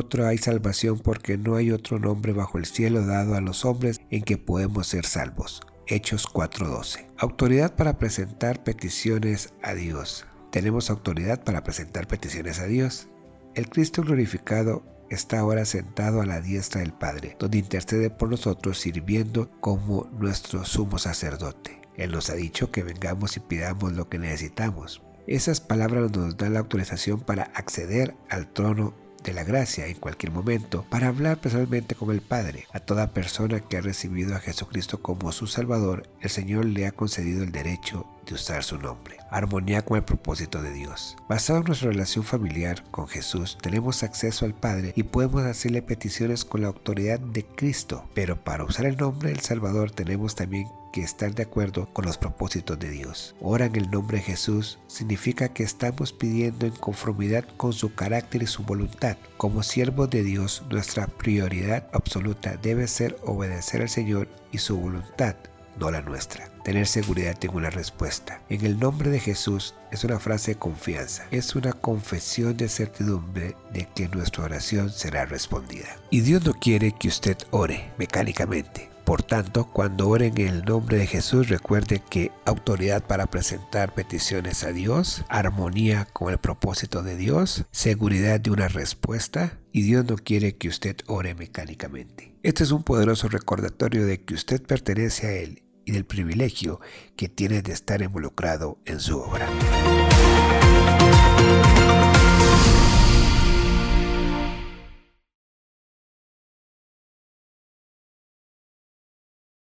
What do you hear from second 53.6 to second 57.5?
en el nombre de Jesús significa que estamos pidiendo en conformidad